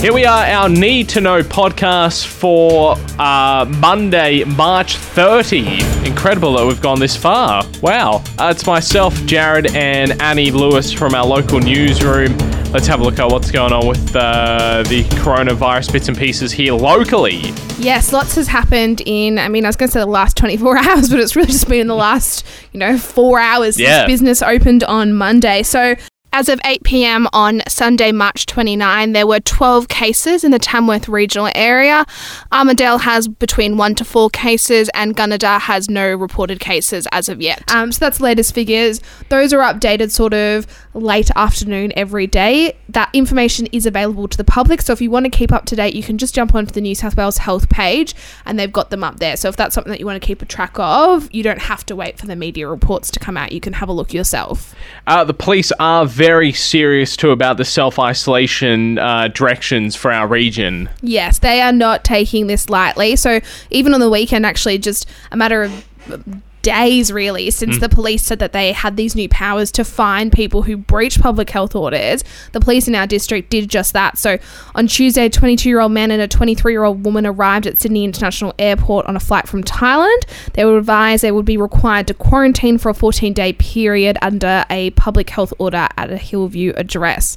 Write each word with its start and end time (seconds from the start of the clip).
Here 0.00 0.12
we 0.12 0.24
are, 0.24 0.44
our 0.44 0.68
Need 0.68 1.08
to 1.10 1.20
Know 1.20 1.42
podcast 1.42 2.24
for 2.26 2.94
uh, 3.18 3.64
Monday, 3.78 4.44
March 4.44 4.94
30. 4.96 6.06
Incredible 6.06 6.52
that 6.52 6.64
we've 6.64 6.80
gone 6.80 7.00
this 7.00 7.16
far. 7.16 7.64
Wow. 7.82 8.22
Uh, 8.38 8.52
it's 8.54 8.64
myself, 8.64 9.14
Jarrad, 9.26 9.74
and 9.74 10.12
Annie 10.22 10.52
Lewis 10.52 10.92
from 10.92 11.16
our 11.16 11.26
local 11.26 11.58
newsroom. 11.58 12.38
Let's 12.70 12.86
have 12.86 13.00
a 13.00 13.02
look 13.02 13.18
at 13.18 13.26
what's 13.28 13.50
going 13.50 13.72
on 13.72 13.88
with 13.88 14.14
uh, 14.14 14.84
the 14.86 15.02
coronavirus 15.20 15.92
bits 15.92 16.06
and 16.06 16.16
pieces 16.16 16.52
here 16.52 16.74
locally. 16.74 17.52
Yes, 17.78 18.12
lots 18.12 18.36
has 18.36 18.46
happened 18.46 19.02
in, 19.04 19.36
I 19.38 19.48
mean, 19.48 19.64
I 19.64 19.68
was 19.68 19.74
going 19.76 19.88
to 19.88 19.92
say 19.94 19.98
the 20.00 20.06
last 20.06 20.36
24 20.36 20.76
hours, 20.86 21.08
but 21.08 21.18
it's 21.18 21.34
really 21.34 21.48
just 21.50 21.68
been 21.68 21.80
in 21.80 21.86
the 21.88 21.96
last, 21.96 22.46
you 22.72 22.78
know, 22.78 22.96
four 22.98 23.40
hours 23.40 23.80
Yeah. 23.80 24.02
since 24.06 24.06
business 24.12 24.42
opened 24.42 24.84
on 24.84 25.12
Monday. 25.12 25.64
So, 25.64 25.96
as 26.38 26.48
of 26.48 26.60
8 26.64 26.84
pm 26.84 27.26
on 27.32 27.62
Sunday, 27.66 28.12
March 28.12 28.46
29, 28.46 29.10
there 29.10 29.26
were 29.26 29.40
12 29.40 29.88
cases 29.88 30.44
in 30.44 30.52
the 30.52 30.60
Tamworth 30.60 31.08
regional 31.08 31.50
area. 31.52 32.06
Armidale 32.52 33.00
has 33.00 33.26
between 33.26 33.76
one 33.76 33.96
to 33.96 34.04
four 34.04 34.30
cases, 34.30 34.88
and 34.94 35.16
Gunnedah 35.16 35.62
has 35.62 35.90
no 35.90 36.14
reported 36.14 36.60
cases 36.60 37.08
as 37.10 37.28
of 37.28 37.42
yet. 37.42 37.68
Um, 37.74 37.90
so 37.90 37.98
that's 37.98 38.18
the 38.18 38.24
latest 38.24 38.54
figures. 38.54 39.00
Those 39.30 39.52
are 39.52 39.58
updated 39.58 40.12
sort 40.12 40.32
of 40.32 40.68
late 40.94 41.28
afternoon 41.34 41.92
every 41.96 42.28
day. 42.28 42.76
That 42.88 43.10
information 43.12 43.66
is 43.72 43.84
available 43.84 44.28
to 44.28 44.36
the 44.36 44.44
public. 44.44 44.80
So 44.82 44.92
if 44.92 45.00
you 45.00 45.10
want 45.10 45.24
to 45.24 45.30
keep 45.30 45.50
up 45.50 45.64
to 45.66 45.76
date, 45.76 45.96
you 45.96 46.04
can 46.04 46.18
just 46.18 46.36
jump 46.36 46.54
onto 46.54 46.70
the 46.70 46.80
New 46.80 46.94
South 46.94 47.16
Wales 47.16 47.38
Health 47.38 47.68
page, 47.68 48.14
and 48.46 48.60
they've 48.60 48.72
got 48.72 48.90
them 48.90 49.02
up 49.02 49.18
there. 49.18 49.36
So 49.36 49.48
if 49.48 49.56
that's 49.56 49.74
something 49.74 49.90
that 49.90 49.98
you 49.98 50.06
want 50.06 50.22
to 50.22 50.26
keep 50.26 50.40
a 50.40 50.46
track 50.46 50.78
of, 50.78 51.28
you 51.34 51.42
don't 51.42 51.62
have 51.62 51.84
to 51.86 51.96
wait 51.96 52.16
for 52.16 52.28
the 52.28 52.36
media 52.36 52.68
reports 52.68 53.10
to 53.10 53.18
come 53.18 53.36
out. 53.36 53.50
You 53.50 53.60
can 53.60 53.72
have 53.72 53.88
a 53.88 53.92
look 53.92 54.14
yourself. 54.14 54.76
Uh, 55.04 55.24
the 55.24 55.34
police 55.34 55.72
are 55.80 56.06
very 56.06 56.27
serious 56.52 57.16
too 57.16 57.30
about 57.30 57.56
the 57.56 57.64
self 57.64 57.98
isolation 57.98 58.98
uh, 58.98 59.28
directions 59.28 59.96
for 59.96 60.12
our 60.12 60.26
region. 60.26 60.88
Yes, 61.02 61.38
they 61.38 61.60
are 61.60 61.72
not 61.72 62.04
taking 62.04 62.46
this 62.46 62.68
lightly. 62.68 63.16
So 63.16 63.40
even 63.70 63.94
on 63.94 64.00
the 64.00 64.10
weekend, 64.10 64.46
actually, 64.46 64.78
just 64.78 65.06
a 65.32 65.36
matter 65.36 65.62
of 65.62 65.84
days 66.62 67.12
really 67.12 67.50
since 67.50 67.76
hmm. 67.76 67.80
the 67.80 67.88
police 67.88 68.22
said 68.22 68.38
that 68.38 68.52
they 68.52 68.72
had 68.72 68.96
these 68.96 69.14
new 69.14 69.28
powers 69.28 69.70
to 69.72 69.84
find 69.84 70.32
people 70.32 70.62
who 70.62 70.76
breach 70.76 71.20
public 71.20 71.50
health 71.50 71.74
orders. 71.74 72.24
The 72.52 72.60
police 72.60 72.88
in 72.88 72.94
our 72.94 73.06
district 73.06 73.50
did 73.50 73.68
just 73.68 73.92
that. 73.92 74.18
So 74.18 74.38
on 74.74 74.86
tuesday 74.86 75.26
a 75.26 75.30
22 75.30 75.68
year 75.68 75.80
old 75.80 75.92
man 75.92 76.10
and 76.10 76.22
a 76.22 76.28
23 76.28 76.72
year 76.72 76.84
old 76.84 77.04
woman 77.04 77.26
arrived 77.26 77.66
at 77.66 77.78
sydney 77.78 78.04
international 78.04 78.54
airport 78.58 79.06
on 79.06 79.16
a 79.16 79.20
flight 79.20 79.48
from 79.48 79.62
thailand. 79.62 80.22
They 80.54 80.64
were 80.64 80.78
advised 80.78 81.22
they 81.22 81.32
would 81.32 81.44
be 81.44 81.56
required 81.56 82.06
to 82.08 82.14
quarantine 82.14 82.78
for 82.78 82.88
a 82.88 82.94
14 82.94 83.32
day 83.32 83.52
period 83.52 84.18
under 84.22 84.64
a 84.70 84.90
public 84.90 85.30
health 85.30 85.52
order 85.58 85.88
at 85.96 86.10
a 86.10 86.16
hillvue 86.16 86.72
address 86.76 87.36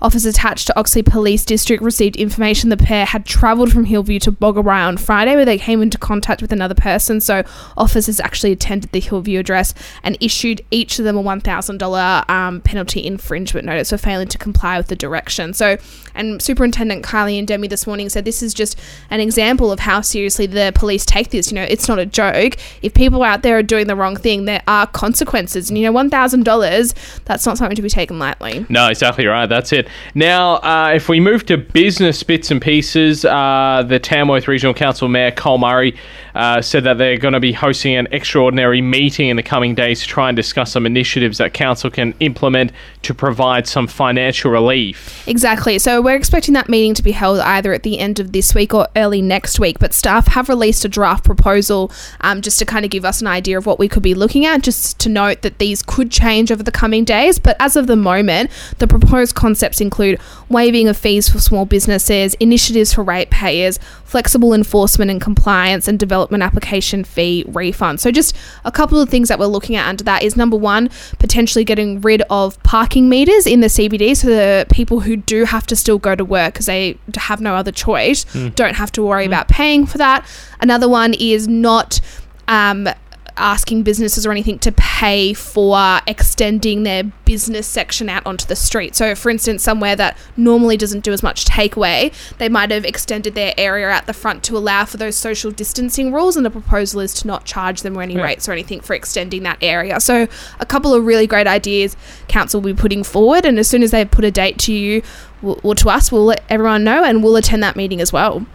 Officers 0.00 0.34
attached 0.34 0.68
to 0.68 0.78
Oxley 0.78 1.02
Police 1.02 1.44
District 1.44 1.82
received 1.82 2.16
information 2.16 2.70
the 2.70 2.76
pair 2.76 3.04
had 3.04 3.26
travelled 3.26 3.72
from 3.72 3.84
Hillvue 3.84 4.20
to 4.20 4.30
Boggabri 4.30 4.86
on 4.86 4.96
Friday, 4.96 5.34
where 5.34 5.44
they 5.44 5.58
came 5.58 5.82
into 5.82 5.98
contact 5.98 6.40
with 6.40 6.52
another 6.52 6.74
person. 6.74 7.20
So, 7.20 7.42
officers 7.76 8.20
actually 8.20 8.52
attended 8.52 8.92
the 8.92 9.00
Hillvue 9.00 9.40
address 9.40 9.74
and 10.04 10.16
issued 10.20 10.60
each 10.70 11.00
of 11.00 11.04
them 11.04 11.16
a 11.16 11.22
$1,000 11.22 12.30
um, 12.30 12.60
penalty 12.60 13.04
infringement 13.04 13.66
notice 13.66 13.90
for 13.90 13.98
failing 13.98 14.28
to 14.28 14.38
comply 14.38 14.78
with 14.78 14.86
the 14.86 14.94
direction. 14.94 15.52
So, 15.52 15.78
and 16.14 16.40
Superintendent 16.40 17.04
Kylie 17.04 17.44
Endemi 17.44 17.68
this 17.68 17.86
morning 17.86 18.08
said 18.08 18.24
this 18.24 18.42
is 18.42 18.54
just 18.54 18.78
an 19.10 19.20
example 19.20 19.72
of 19.72 19.80
how 19.80 20.00
seriously 20.00 20.46
the 20.46 20.72
police 20.76 21.04
take 21.04 21.30
this. 21.30 21.50
You 21.50 21.56
know, 21.56 21.64
it's 21.64 21.88
not 21.88 21.98
a 21.98 22.06
joke. 22.06 22.54
If 22.82 22.94
people 22.94 23.24
out 23.24 23.42
there 23.42 23.58
are 23.58 23.62
doing 23.64 23.88
the 23.88 23.96
wrong 23.96 24.16
thing, 24.16 24.44
there 24.44 24.62
are 24.68 24.86
consequences. 24.86 25.70
And, 25.70 25.78
you 25.78 25.90
know, 25.90 25.92
$1,000, 25.92 27.24
that's 27.24 27.46
not 27.46 27.58
something 27.58 27.76
to 27.76 27.82
be 27.82 27.90
taken 27.90 28.18
lightly. 28.20 28.64
No, 28.68 28.88
exactly 28.88 29.26
right. 29.26 29.46
That's 29.46 29.72
it. 29.72 29.87
Now, 30.14 30.56
uh, 30.56 30.92
if 30.94 31.08
we 31.08 31.20
move 31.20 31.46
to 31.46 31.56
business 31.56 32.22
bits 32.22 32.50
and 32.50 32.60
pieces, 32.60 33.24
uh, 33.24 33.84
the 33.86 33.98
Tamworth 33.98 34.48
Regional 34.48 34.74
Council 34.74 35.08
Mayor 35.08 35.30
Col 35.30 35.58
Murray 35.58 35.96
uh, 36.34 36.62
said 36.62 36.84
that 36.84 36.98
they're 36.98 37.18
going 37.18 37.34
to 37.34 37.40
be 37.40 37.52
hosting 37.52 37.96
an 37.96 38.06
extraordinary 38.12 38.80
meeting 38.80 39.28
in 39.28 39.36
the 39.36 39.42
coming 39.42 39.74
days 39.74 40.00
to 40.02 40.06
try 40.06 40.28
and 40.28 40.36
discuss 40.36 40.72
some 40.72 40.86
initiatives 40.86 41.38
that 41.38 41.52
council 41.52 41.90
can 41.90 42.14
implement 42.20 42.72
to 43.02 43.12
provide 43.12 43.66
some 43.66 43.86
financial 43.86 44.50
relief. 44.50 45.26
Exactly. 45.26 45.78
So 45.78 46.00
we're 46.00 46.16
expecting 46.16 46.54
that 46.54 46.68
meeting 46.68 46.94
to 46.94 47.02
be 47.02 47.10
held 47.10 47.40
either 47.40 47.72
at 47.72 47.82
the 47.82 47.98
end 47.98 48.20
of 48.20 48.32
this 48.32 48.54
week 48.54 48.72
or 48.72 48.86
early 48.94 49.20
next 49.20 49.58
week. 49.58 49.78
But 49.78 49.92
staff 49.92 50.28
have 50.28 50.48
released 50.48 50.84
a 50.84 50.88
draft 50.88 51.24
proposal 51.24 51.90
um, 52.20 52.40
just 52.40 52.58
to 52.60 52.64
kind 52.64 52.84
of 52.84 52.90
give 52.90 53.04
us 53.04 53.20
an 53.20 53.26
idea 53.26 53.58
of 53.58 53.66
what 53.66 53.78
we 53.78 53.88
could 53.88 54.02
be 54.02 54.14
looking 54.14 54.46
at. 54.46 54.62
Just 54.62 54.98
to 55.00 55.08
note 55.08 55.42
that 55.42 55.58
these 55.58 55.82
could 55.82 56.10
change 56.10 56.52
over 56.52 56.62
the 56.62 56.72
coming 56.72 57.04
days. 57.04 57.38
But 57.38 57.56
as 57.58 57.76
of 57.76 57.88
the 57.88 57.96
moment, 57.96 58.50
the 58.78 58.86
proposed 58.86 59.34
concepts 59.34 59.77
include 59.80 60.20
waiving 60.48 60.88
of 60.88 60.96
fees 60.96 61.28
for 61.28 61.38
small 61.38 61.64
businesses, 61.64 62.34
initiatives 62.34 62.92
for 62.92 63.02
ratepayers, 63.02 63.78
flexible 64.04 64.54
enforcement 64.54 65.10
and 65.10 65.20
compliance, 65.20 65.88
and 65.88 65.98
development 65.98 66.42
application 66.42 67.04
fee 67.04 67.44
refund. 67.48 68.00
So 68.00 68.10
just 68.10 68.36
a 68.64 68.72
couple 68.72 69.00
of 69.00 69.08
things 69.08 69.28
that 69.28 69.38
we're 69.38 69.46
looking 69.46 69.76
at 69.76 69.86
under 69.86 70.04
that 70.04 70.22
is 70.22 70.36
number 70.36 70.56
one, 70.56 70.90
potentially 71.18 71.64
getting 71.64 72.00
rid 72.00 72.22
of 72.30 72.62
parking 72.62 73.08
meters 73.08 73.46
in 73.46 73.60
the 73.60 73.66
CBD 73.68 74.16
so 74.16 74.28
the 74.28 74.66
people 74.70 75.00
who 75.00 75.16
do 75.16 75.44
have 75.44 75.66
to 75.66 75.76
still 75.76 75.98
go 75.98 76.14
to 76.14 76.24
work 76.24 76.54
because 76.54 76.66
they 76.66 76.98
have 77.16 77.40
no 77.40 77.54
other 77.54 77.72
choice 77.72 78.24
don't 78.54 78.74
have 78.74 78.90
to 78.92 79.02
worry 79.02 79.24
about 79.26 79.48
paying 79.48 79.86
for 79.86 79.98
that. 79.98 80.26
Another 80.60 80.88
one 80.88 81.14
is 81.14 81.46
not 81.48 82.00
um, 82.48 82.88
asking 83.36 83.82
businesses 83.82 84.26
or 84.26 84.30
anything 84.32 84.58
to 84.60 84.72
pay 84.72 85.32
for 85.32 86.00
extending 86.06 86.82
their 86.82 87.04
business 87.24 87.66
section 87.66 88.08
out 88.08 88.26
onto 88.26 88.46
the 88.46 88.56
street. 88.56 88.96
So, 88.96 89.14
for 89.14 89.30
instance, 89.30 89.62
somewhere 89.62 89.94
that 89.96 90.16
normally 90.36 90.76
doesn't 90.76 91.04
do 91.04 91.12
as 91.12 91.22
much 91.22 91.44
takeaway, 91.44 92.12
they 92.38 92.48
might 92.48 92.70
have 92.70 92.84
extended 92.84 93.34
their 93.34 93.54
area 93.56 93.88
out 93.88 94.06
the 94.06 94.12
front 94.12 94.42
to 94.44 94.56
allow 94.56 94.84
for 94.84 94.96
those 94.96 95.16
social 95.16 95.50
distancing 95.50 96.12
rules. 96.12 96.36
And 96.36 96.44
the 96.44 96.50
proposal 96.50 97.00
is 97.00 97.14
to 97.14 97.26
not 97.26 97.44
charge 97.44 97.82
them 97.82 97.96
any 97.98 98.14
Yeah. 98.14 98.22
rates 98.22 98.48
or 98.48 98.52
anything 98.52 98.80
for 98.80 98.94
extending 98.94 99.42
that 99.44 99.58
area. 99.60 100.00
So, 100.00 100.26
a 100.60 100.66
couple 100.66 100.94
of 100.94 101.04
really 101.04 101.26
great 101.26 101.46
ideas 101.46 101.96
council 102.28 102.60
will 102.60 102.72
be 102.72 102.80
putting 102.80 103.02
forward. 103.04 103.44
And 103.44 103.58
as 103.58 103.68
soon 103.68 103.82
as 103.82 103.90
they 103.90 104.04
put 104.04 104.24
a 104.24 104.30
date 104.30 104.58
to 104.60 104.72
you, 104.72 105.02
w- 105.42 105.60
or 105.62 105.74
to 105.76 105.88
us, 105.88 106.10
we'll 106.10 106.24
let 106.26 106.42
everyone 106.48 106.84
know 106.84 107.04
and 107.04 107.22
we'll 107.22 107.36
attend 107.36 107.62
that 107.62 107.76
meeting 107.76 108.00
as 108.00 108.12
well. 108.12 108.46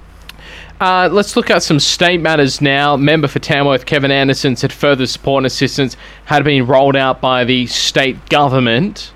Uh, 0.79 1.07
let's 1.11 1.35
look 1.35 1.49
at 1.49 1.63
some 1.63 1.79
state 1.79 2.19
matters 2.19 2.59
now. 2.59 2.97
Member 2.97 3.27
for 3.27 3.39
Tamworth, 3.39 3.85
Kevin 3.85 4.11
Anderson, 4.11 4.55
said 4.55 4.73
further 4.73 5.05
support 5.05 5.39
and 5.39 5.45
assistance 5.45 5.95
had 6.25 6.43
been 6.43 6.67
rolled 6.67 6.95
out 6.95 7.21
by 7.21 7.43
the 7.45 7.67
state 7.67 8.29
government. 8.29 9.13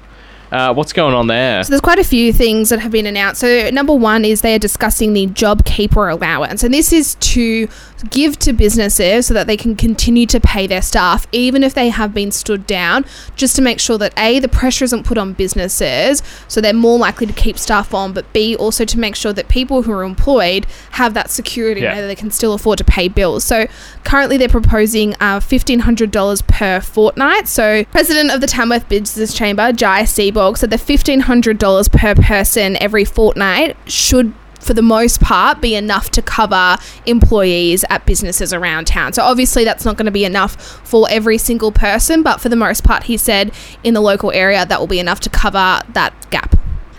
Uh, 0.51 0.73
what's 0.73 0.93
going 0.93 1.13
on 1.13 1.27
there? 1.27 1.63
So 1.63 1.69
there's 1.69 1.81
quite 1.81 1.99
a 1.99 2.03
few 2.03 2.31
things 2.31 2.69
that 2.69 2.79
have 2.79 2.91
been 2.91 3.05
announced. 3.05 3.41
So 3.41 3.69
number 3.69 3.93
one 3.93 4.23
is 4.25 4.41
they 4.41 4.55
are 4.55 4.59
discussing 4.59 5.13
the 5.13 5.27
JobKeeper 5.27 6.11
allowance, 6.11 6.63
and 6.63 6.73
this 6.73 6.93
is 6.93 7.15
to 7.15 7.67
give 8.11 8.37
to 8.37 8.53
businesses 8.53 9.25
so 9.25 9.33
that 9.33 9.47
they 9.47 9.57
can 9.57 9.75
continue 9.75 10.25
to 10.27 10.39
pay 10.39 10.67
their 10.67 10.83
staff 10.83 11.25
even 11.31 11.63
if 11.63 11.73
they 11.73 11.89
have 11.89 12.13
been 12.13 12.31
stood 12.31 12.67
down, 12.67 13.03
just 13.35 13.55
to 13.55 13.61
make 13.61 13.79
sure 13.79 13.97
that 13.97 14.13
a 14.17 14.39
the 14.39 14.47
pressure 14.47 14.85
isn't 14.85 15.03
put 15.03 15.17
on 15.17 15.33
businesses, 15.33 16.21
so 16.47 16.61
they're 16.61 16.73
more 16.73 16.97
likely 16.99 17.25
to 17.25 17.33
keep 17.33 17.57
staff 17.57 17.93
on, 17.93 18.13
but 18.13 18.31
b 18.33 18.55
also 18.55 18.85
to 18.85 18.99
make 18.99 19.15
sure 19.15 19.33
that 19.33 19.47
people 19.49 19.81
who 19.81 19.91
are 19.91 20.03
employed 20.03 20.65
have 20.91 21.13
that 21.15 21.29
security 21.31 21.81
Yeah. 21.81 21.99
that 22.01 22.07
they 22.07 22.15
can 22.15 22.29
still 22.31 22.53
afford 22.53 22.77
to 22.77 22.83
pay 22.83 23.07
bills. 23.07 23.43
So 23.43 23.65
currently 24.03 24.37
they're 24.37 24.47
proposing 24.47 25.13
uh, 25.15 25.39
$1,500 25.39 26.47
per 26.47 26.79
fortnight. 26.81 27.47
So 27.47 27.83
President 27.85 28.31
of 28.31 28.41
the 28.41 28.47
Tamworth 28.47 28.87
Business 28.89 29.33
Chamber, 29.33 29.71
Jai 29.73 30.05
Said 30.37 30.69
the 30.69 30.77
$1,500 30.77 31.91
per 31.91 32.15
person 32.21 32.77
every 32.79 33.05
fortnight 33.05 33.75
should 33.89 34.33
for 34.59 34.75
the 34.75 34.83
most 34.83 35.19
part 35.19 35.61
be 35.61 35.73
enough 35.73 36.11
to 36.11 36.21
cover 36.21 36.77
employees 37.07 37.83
at 37.89 38.05
businesses 38.05 38.53
around 38.53 38.85
town. 38.85 39.13
So 39.13 39.23
obviously 39.23 39.63
that's 39.63 39.83
not 39.83 39.97
going 39.97 40.05
to 40.05 40.11
be 40.11 40.25
enough 40.25 40.61
for 40.87 41.07
every 41.09 41.39
single 41.39 41.71
person, 41.71 42.21
but 42.21 42.39
for 42.39 42.49
the 42.49 42.55
most 42.55 42.83
part 42.83 43.03
he 43.03 43.17
said 43.17 43.51
in 43.83 43.95
the 43.95 44.01
local 44.01 44.31
area 44.31 44.63
that 44.63 44.79
will 44.79 44.87
be 44.87 44.99
enough 44.99 45.19
to 45.21 45.29
cover 45.29 45.81
that 45.93 46.13
gap. 46.29 46.55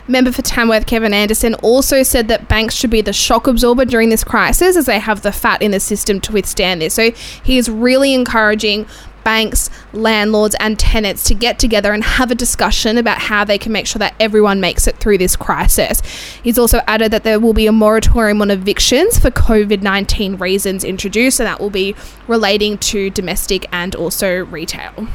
Member 0.08 0.32
for 0.32 0.42
Tamworth, 0.42 0.86
Kevin 0.86 1.12
Anderson, 1.12 1.54
also 1.56 2.02
said 2.02 2.28
that 2.28 2.48
banks 2.48 2.74
should 2.74 2.90
be 2.90 3.02
the 3.02 3.12
shock 3.12 3.46
absorber 3.46 3.84
during 3.84 4.08
this 4.08 4.24
crisis 4.24 4.74
as 4.74 4.86
they 4.86 4.98
have 4.98 5.20
the 5.20 5.32
fat 5.32 5.60
in 5.60 5.70
the 5.70 5.80
system 5.80 6.20
to 6.22 6.32
withstand 6.32 6.80
this. 6.80 6.94
So 6.94 7.10
he 7.10 7.58
is 7.58 7.68
really 7.68 8.14
encouraging 8.14 8.86
banks, 9.28 9.68
landlords, 9.92 10.56
and 10.58 10.78
tenants 10.78 11.22
to 11.24 11.34
get 11.34 11.58
together 11.58 11.92
and 11.92 12.02
have 12.02 12.30
a 12.30 12.34
discussion 12.34 12.96
about 12.96 13.18
how 13.18 13.44
they 13.44 13.58
can 13.58 13.70
make 13.70 13.86
sure 13.86 13.98
that 13.98 14.14
everyone 14.18 14.58
makes 14.58 14.86
it 14.86 14.96
through 14.96 15.18
this 15.18 15.36
crisis. 15.36 16.00
He's 16.42 16.58
also 16.58 16.80
added 16.86 17.10
that 17.10 17.24
there 17.24 17.38
will 17.38 17.52
be 17.52 17.66
a 17.66 17.72
moratorium 17.72 18.40
on 18.40 18.50
evictions 18.50 19.18
for 19.18 19.30
COVID 19.30 19.82
19 19.82 20.36
reasons 20.36 20.82
introduced, 20.82 21.40
and 21.40 21.46
that 21.46 21.60
will 21.60 21.68
be 21.68 21.94
relating 22.26 22.78
to 22.78 23.10
domestic 23.10 23.66
and 23.70 23.94
also 23.94 24.46
retail. 24.46 25.06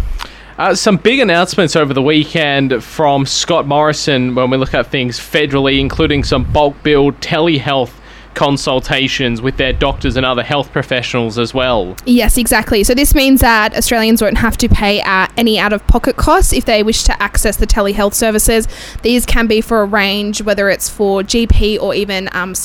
Uh, 0.59 0.75
some 0.75 0.97
big 0.97 1.19
announcements 1.19 1.75
over 1.75 1.95
the 1.95 2.01
weekend 2.03 2.83
from 2.83 3.25
Scott 3.25 3.65
Morrison 3.65 4.35
when 4.35 4.51
we 4.51 4.57
look 4.57 4.75
at 4.75 4.85
things 4.85 5.19
federally, 5.19 5.79
including 5.79 6.23
some 6.23 6.43
bulk 6.53 6.75
bill 6.83 7.13
telehealth 7.13 7.93
consultations 8.33 9.41
with 9.41 9.57
their 9.57 9.73
doctors 9.73 10.15
and 10.15 10.25
other 10.25 10.43
health 10.43 10.71
professionals 10.71 11.37
as 11.37 11.53
well. 11.53 11.95
Yes, 12.05 12.37
exactly. 12.37 12.83
So 12.83 12.93
this 12.93 13.13
means 13.13 13.41
that 13.41 13.75
Australians 13.75 14.21
won't 14.21 14.37
have 14.37 14.57
to 14.57 14.69
pay 14.69 15.01
uh, 15.01 15.27
any 15.37 15.59
out 15.59 15.73
of 15.73 15.85
pocket 15.87 16.15
costs 16.15 16.53
if 16.53 16.65
they 16.65 16.83
wish 16.83 17.03
to 17.03 17.21
access 17.21 17.57
the 17.57 17.67
telehealth 17.67 18.13
services. 18.13 18.67
These 19.01 19.25
can 19.25 19.47
be 19.47 19.61
for 19.61 19.81
a 19.81 19.85
range, 19.85 20.41
whether 20.41 20.69
it's 20.69 20.89
for 20.89 21.21
GP 21.21 21.79
or 21.81 21.93
even 21.95 22.29
um, 22.33 22.55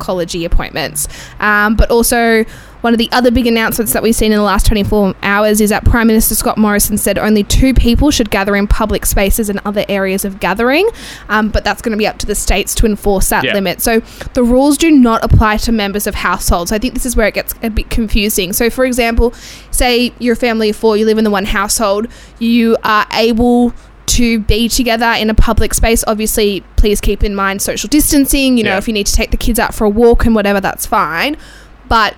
psychology 0.00 0.44
appointments. 0.44 1.08
Um, 1.38 1.76
but 1.76 1.90
also, 1.90 2.44
one 2.80 2.94
of 2.94 2.98
the 2.98 3.10
other 3.12 3.30
big 3.30 3.46
announcements 3.46 3.92
that 3.92 4.02
we've 4.02 4.14
seen 4.14 4.32
in 4.32 4.38
the 4.38 4.44
last 4.44 4.64
24 4.66 5.14
hours 5.22 5.60
is 5.60 5.68
that 5.68 5.84
Prime 5.84 6.06
Minister 6.06 6.34
Scott 6.34 6.56
Morrison 6.56 6.96
said 6.96 7.18
only 7.18 7.44
two 7.44 7.74
people 7.74 8.10
should 8.10 8.30
gather 8.30 8.56
in 8.56 8.66
public 8.66 9.04
spaces 9.04 9.50
and 9.50 9.60
other 9.66 9.84
areas 9.86 10.24
of 10.24 10.40
gathering, 10.40 10.88
um, 11.28 11.50
but 11.50 11.62
that's 11.62 11.82
going 11.82 11.92
to 11.92 11.98
be 11.98 12.06
up 12.06 12.16
to 12.18 12.26
the 12.26 12.34
states 12.34 12.74
to 12.76 12.86
enforce 12.86 13.28
that 13.28 13.44
Yeah. 13.44 13.52
limit. 13.52 13.82
So 13.82 14.00
the 14.32 14.42
rules 14.42 14.78
do 14.78 14.90
not 14.90 15.22
apply 15.22 15.58
to 15.58 15.72
members 15.72 16.06
of 16.06 16.14
households. 16.14 16.72
I 16.72 16.78
think 16.78 16.94
this 16.94 17.04
is 17.04 17.14
where 17.16 17.28
it 17.28 17.34
gets 17.34 17.54
a 17.62 17.68
bit 17.68 17.90
confusing. 17.90 18.54
So, 18.54 18.70
for 18.70 18.86
example, 18.86 19.34
say 19.70 20.12
you're 20.18 20.32
a 20.32 20.36
family 20.36 20.70
of 20.70 20.76
four, 20.76 20.96
you 20.96 21.04
live 21.04 21.18
in 21.18 21.24
the 21.24 21.30
one 21.30 21.44
household, 21.44 22.06
you 22.38 22.78
are 22.82 23.06
able 23.12 23.74
to 24.06 24.40
be 24.40 24.68
together 24.68 25.12
in 25.18 25.30
a 25.30 25.34
public 25.34 25.72
space. 25.74 26.02
Obviously, 26.06 26.62
please 26.76 27.00
keep 27.00 27.22
in 27.22 27.34
mind 27.34 27.62
social 27.62 27.88
distancing. 27.88 28.56
You 28.58 28.64
know, 28.64 28.70
Yeah. 28.72 28.78
if 28.78 28.88
you 28.88 28.94
need 28.94 29.06
to 29.06 29.14
take 29.14 29.30
the 29.30 29.36
kids 29.36 29.58
out 29.58 29.74
for 29.74 29.84
a 29.84 29.90
walk 29.90 30.26
and 30.26 30.34
whatever, 30.34 30.60
that's 30.60 30.86
fine. 30.86 31.36
But 31.88 32.14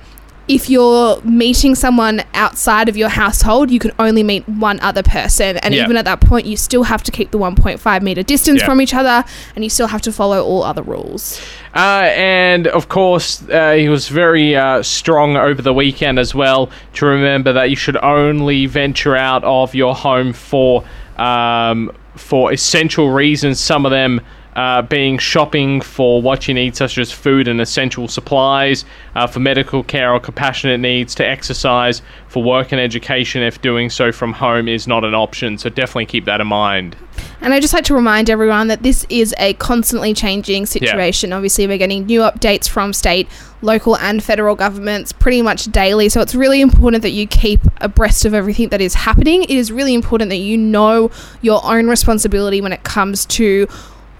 if 0.48 0.68
you're 0.68 1.20
meeting 1.22 1.74
someone 1.76 2.20
outside 2.34 2.88
of 2.88 2.96
your 2.96 3.08
household, 3.08 3.70
you 3.70 3.78
can 3.78 3.92
only 3.98 4.24
meet 4.24 4.46
one 4.48 4.80
other 4.80 5.02
person. 5.02 5.56
And 5.58 5.72
Yeah. 5.72 5.84
even 5.84 5.96
at 5.96 6.04
that 6.04 6.20
point, 6.20 6.46
you 6.46 6.56
still 6.56 6.82
have 6.82 7.02
to 7.04 7.12
keep 7.12 7.30
the 7.30 7.38
1.5 7.38 8.02
meter 8.02 8.24
distance 8.24 8.60
Yeah. 8.60 8.66
from 8.66 8.80
each 8.80 8.92
other 8.92 9.24
and 9.54 9.62
you 9.64 9.70
still 9.70 9.86
have 9.86 10.02
to 10.02 10.10
follow 10.12 10.42
all 10.44 10.64
other 10.64 10.82
rules. 10.82 11.40
Uh, 11.76 12.08
and 12.16 12.66
of 12.66 12.88
course, 12.88 13.42
uh, 13.52 13.72
he 13.74 13.88
was 13.88 14.08
very 14.08 14.56
uh, 14.56 14.82
strong 14.82 15.36
over 15.36 15.62
the 15.62 15.72
weekend 15.72 16.18
as 16.18 16.34
well 16.34 16.68
to 16.94 17.06
remember 17.06 17.52
that 17.52 17.70
you 17.70 17.76
should 17.76 17.96
only 18.02 18.66
venture 18.66 19.14
out 19.16 19.44
of 19.44 19.74
your 19.76 19.94
home 19.94 20.32
for 20.32 20.82
um, 21.16 21.90
for 22.16 22.52
essential 22.52 23.10
reasons. 23.10 23.60
Some 23.60 23.86
of 23.86 23.90
them. 23.90 24.20
Uh, 24.54 24.82
being 24.82 25.16
shopping 25.16 25.80
for 25.80 26.20
what 26.20 26.46
you 26.46 26.52
need, 26.52 26.76
such 26.76 26.98
as 26.98 27.10
food 27.10 27.48
and 27.48 27.58
essential 27.58 28.06
supplies, 28.06 28.84
uh, 29.14 29.26
for 29.26 29.40
medical 29.40 29.82
care 29.82 30.12
or 30.12 30.20
compassionate 30.20 30.78
needs, 30.78 31.14
to 31.14 31.26
exercise, 31.26 32.02
for 32.28 32.42
work 32.42 32.70
and 32.70 32.78
education, 32.78 33.42
if 33.42 33.62
doing 33.62 33.88
so 33.88 34.12
from 34.12 34.34
home 34.34 34.68
is 34.68 34.86
not 34.86 35.06
an 35.06 35.14
option. 35.14 35.56
So 35.56 35.70
definitely 35.70 36.04
keep 36.04 36.26
that 36.26 36.42
in 36.42 36.48
mind. 36.48 36.96
And 37.42 37.52
I'd 37.52 37.60
just 37.60 37.74
like 37.74 37.84
to 37.84 37.94
remind 37.94 38.30
everyone 38.30 38.68
that 38.68 38.84
this 38.84 39.04
is 39.08 39.34
a 39.36 39.54
constantly 39.54 40.14
changing 40.14 40.64
situation. 40.64 41.32
Obviously, 41.32 41.66
we're 41.66 41.76
getting 41.76 42.06
new 42.06 42.20
updates 42.20 42.68
from 42.68 42.92
state, 42.92 43.28
local, 43.62 43.96
and 43.96 44.22
federal 44.22 44.54
governments 44.54 45.12
pretty 45.12 45.42
much 45.42 45.64
daily. 45.64 46.08
So 46.08 46.20
it's 46.20 46.36
really 46.36 46.60
important 46.60 47.02
that 47.02 47.10
you 47.10 47.26
keep 47.26 47.60
abreast 47.80 48.24
of 48.24 48.32
everything 48.32 48.68
that 48.68 48.80
is 48.80 48.94
happening. 48.94 49.42
It 49.42 49.50
is 49.50 49.72
really 49.72 49.92
important 49.92 50.30
that 50.30 50.36
you 50.36 50.56
know 50.56 51.10
your 51.40 51.60
own 51.64 51.88
responsibility 51.88 52.60
when 52.60 52.72
it 52.72 52.84
comes 52.84 53.26
to 53.26 53.66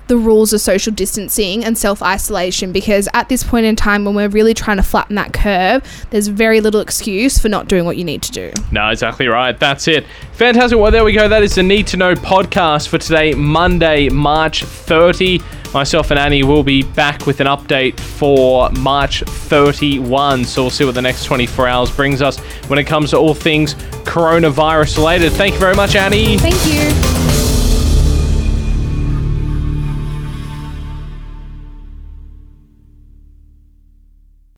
the 0.08 0.16
rules 0.16 0.52
of 0.52 0.60
social 0.60 0.92
distancing 0.92 1.64
and 1.64 1.76
self 1.76 2.02
isolation 2.02 2.72
because 2.72 3.08
at 3.14 3.28
this 3.28 3.42
point 3.42 3.66
in 3.66 3.76
time, 3.76 4.04
when 4.04 4.14
we're 4.14 4.28
really 4.28 4.54
trying 4.54 4.76
to 4.76 4.82
flatten 4.82 5.16
that 5.16 5.32
curve, 5.32 6.06
there's 6.10 6.28
very 6.28 6.60
little 6.60 6.80
excuse 6.80 7.38
for 7.38 7.48
not 7.48 7.68
doing 7.68 7.84
what 7.84 7.96
you 7.96 8.04
need 8.04 8.22
to 8.22 8.32
do. 8.32 8.52
No, 8.70 8.88
exactly 8.88 9.28
right. 9.28 9.58
That's 9.58 9.88
it. 9.88 10.06
Fantastic. 10.32 10.78
Well, 10.78 10.90
there 10.90 11.04
we 11.04 11.12
go. 11.12 11.28
That 11.28 11.42
is 11.42 11.54
the 11.54 11.62
Need 11.62 11.86
to 11.88 11.96
Know 11.96 12.14
podcast 12.14 12.88
for 12.88 12.98
today, 12.98 13.34
Monday, 13.34 14.08
March 14.08 14.64
30. 14.64 15.40
Myself 15.72 16.10
and 16.10 16.20
Annie 16.20 16.42
will 16.42 16.62
be 16.62 16.82
back 16.82 17.26
with 17.26 17.40
an 17.40 17.46
update 17.46 17.98
for 17.98 18.70
March 18.72 19.22
31. 19.22 20.44
So 20.44 20.64
we'll 20.64 20.70
see 20.70 20.84
what 20.84 20.94
the 20.94 21.02
next 21.02 21.24
24 21.24 21.66
hours 21.66 21.90
brings 21.90 22.20
us 22.20 22.38
when 22.68 22.78
it 22.78 22.84
comes 22.84 23.10
to 23.10 23.16
all 23.16 23.34
things 23.34 23.74
coronavirus 24.04 24.98
related. 24.98 25.32
Thank 25.32 25.54
you 25.54 25.60
very 25.60 25.74
much, 25.74 25.96
Annie. 25.96 26.36
Thank 26.36 26.66
you. 26.66 27.11